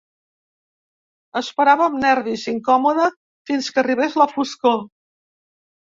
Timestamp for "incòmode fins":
2.55-3.71